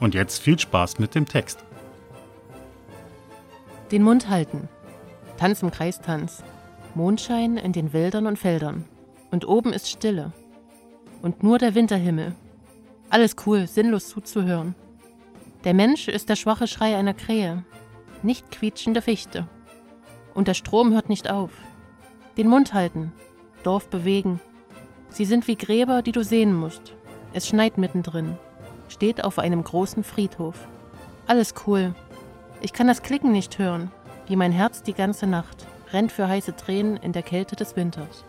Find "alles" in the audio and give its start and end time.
13.10-13.36, 31.26-31.54